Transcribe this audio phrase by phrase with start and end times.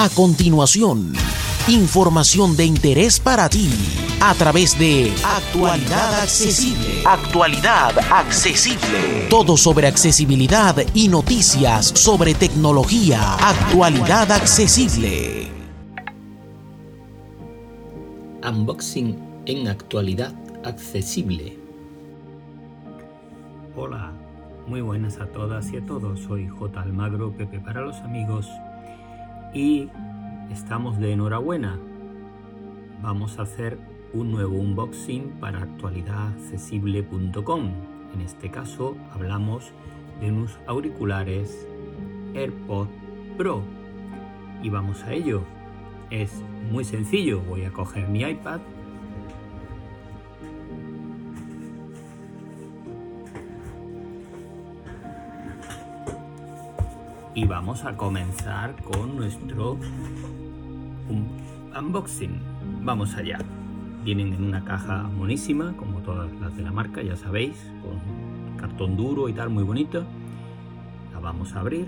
[0.00, 1.12] A continuación,
[1.66, 3.68] información de interés para ti
[4.20, 7.02] a través de Actualidad Accesible.
[7.04, 9.26] Actualidad Accesible.
[9.28, 13.34] Todo sobre accesibilidad y noticias sobre tecnología.
[13.40, 15.48] Actualidad Accesible.
[18.48, 20.32] Unboxing en Actualidad
[20.64, 21.58] Accesible.
[23.74, 24.12] Hola,
[24.68, 26.20] muy buenas a todas y a todos.
[26.20, 26.80] Soy J.
[26.80, 28.46] Almagro, Pepe para los amigos
[29.58, 29.90] y
[30.52, 31.76] estamos de enhorabuena.
[33.02, 33.76] Vamos a hacer
[34.12, 37.72] un nuevo unboxing para actualidadaccesible.com.
[38.14, 39.72] En este caso hablamos
[40.20, 41.66] de unos auriculares
[42.34, 42.86] AirPod
[43.36, 43.64] Pro.
[44.62, 45.42] Y vamos a ello.
[46.10, 46.40] Es
[46.70, 47.40] muy sencillo.
[47.40, 48.60] Voy a coger mi iPad.
[57.38, 59.78] Y vamos a comenzar con nuestro
[61.78, 62.40] unboxing.
[62.82, 63.38] Vamos allá.
[64.02, 68.96] Vienen en una caja monísima, como todas las de la marca, ya sabéis, con cartón
[68.96, 70.04] duro y tal, muy bonito.
[71.12, 71.86] La vamos a abrir.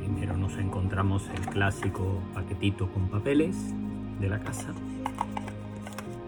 [0.00, 3.72] Primero nos encontramos el clásico paquetito con papeles
[4.18, 4.74] de la casa.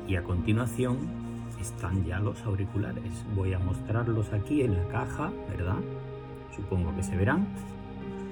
[0.07, 0.99] Y a continuación
[1.61, 3.25] están ya los auriculares.
[3.35, 5.81] Voy a mostrarlos aquí en la caja, ¿verdad?
[6.57, 7.47] Supongo que se verán.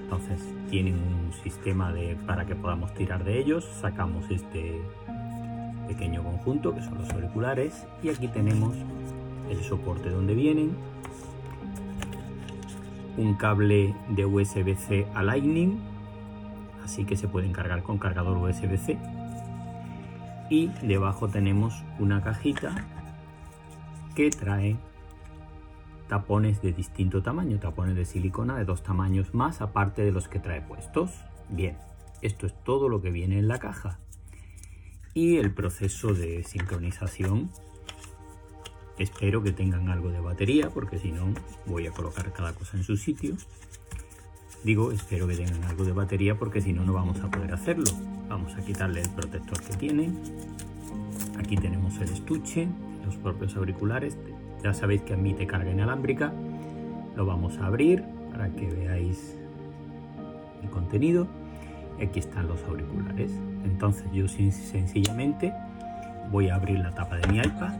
[0.04, 3.64] Entonces tienen un sistema de, para que podamos tirar de ellos.
[3.80, 4.80] Sacamos este
[5.88, 8.74] pequeño conjunto que son los auriculares y aquí tenemos
[9.50, 10.76] el soporte donde vienen.
[13.16, 15.78] Un cable de USB-C a Lightning,
[16.84, 18.98] así que se pueden cargar con cargador USB-C.
[20.48, 22.74] Y debajo tenemos una cajita
[24.14, 24.76] que trae
[26.12, 30.38] tapones de distinto tamaño, tapones de silicona de dos tamaños más aparte de los que
[30.38, 31.10] trae puestos.
[31.48, 31.78] Bien,
[32.20, 33.98] esto es todo lo que viene en la caja.
[35.14, 37.50] Y el proceso de sincronización,
[38.98, 41.32] espero que tengan algo de batería porque si no
[41.64, 43.34] voy a colocar cada cosa en su sitio.
[44.64, 47.90] Digo, espero que tengan algo de batería porque si no, no vamos a poder hacerlo.
[48.28, 50.12] Vamos a quitarle el protector que tiene.
[51.38, 52.68] Aquí tenemos el estuche,
[53.02, 54.18] los propios auriculares
[54.62, 56.32] ya sabéis que admite carga inalámbrica.
[57.16, 59.36] Lo vamos a abrir para que veáis
[60.62, 61.26] el contenido.
[62.00, 63.32] Aquí están los auriculares.
[63.64, 65.52] Entonces yo sencillamente
[66.30, 67.74] voy a abrir la tapa de mi iPad.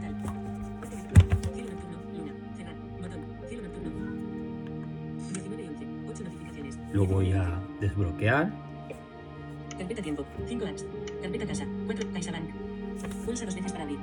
[6.93, 8.53] Lo voy a desbloquear.
[9.79, 10.85] Carpeta tiempo, 5 apps.
[11.23, 12.51] Carpeta casa, 4 CaixaBank.
[13.25, 13.99] Pulsa dos veces para abrir.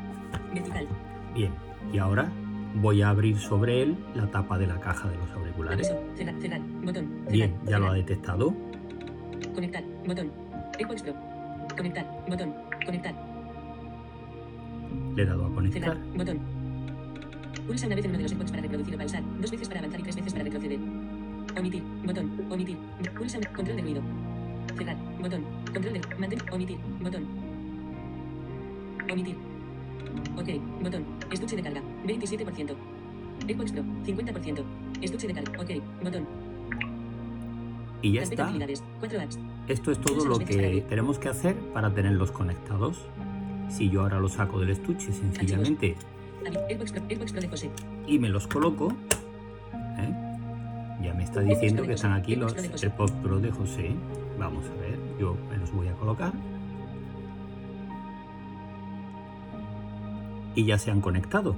[0.54, 0.88] Vertical.
[1.36, 1.52] Bien,
[1.94, 2.30] y ahora
[2.76, 5.92] voy a abrir sobre él la tapa de la caja de los auriculares.
[6.16, 7.08] Cerrar, cerrar, botón.
[7.24, 8.54] Cerrar, Bien, ya lo ha detectado.
[9.54, 10.32] Conectar, botón.
[11.76, 12.54] Conectar, botón.
[12.86, 13.14] Conectar,
[15.16, 15.98] Le he dado a conectar.
[16.16, 16.40] botón.
[17.68, 19.80] Pulsa una vez en uno de los AirPods para reproducir o pausar, dos veces para
[19.82, 20.80] avanzar y tres veces para retroceder.
[21.58, 22.78] Omitir, botón, omitir.
[23.18, 24.02] Pulsa un- control de ruido.
[24.78, 25.42] Cerrar, botón.
[25.74, 27.24] Control de mantén, omitir, botón.
[29.12, 29.36] Omitir.
[30.40, 30.48] Ok,
[30.82, 31.04] botón.
[31.32, 32.74] Estuche de carga, 27%.
[33.48, 34.64] AirPods Pro, 50%.
[35.02, 35.70] Estuche de carga, ok,
[36.02, 36.26] botón.
[38.02, 38.46] Y ya está.
[38.46, 39.40] actividades, 4 apps.
[39.68, 43.00] Esto es todo lo que tenemos que hacer para tenerlos conectados.
[43.70, 45.96] Si yo ahora los saco del estuche sencillamente
[48.08, 48.94] y me los coloco,
[49.74, 51.04] ¿eh?
[51.04, 53.92] ya me está diciendo que están aquí los AirPods Pro de José.
[54.40, 56.32] Vamos a ver, yo me los voy a colocar.
[60.56, 61.56] Y ya se han conectado.